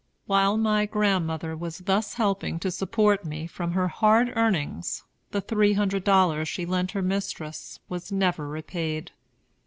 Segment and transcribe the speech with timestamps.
[0.25, 5.73] While my grandmother was thus helping to support me from her hard earnings, the three
[5.73, 9.11] hundred dollars she lent her mistress was never repaid.